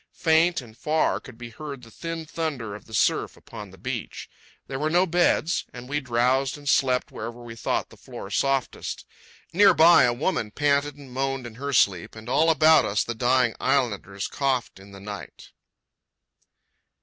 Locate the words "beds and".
5.05-5.87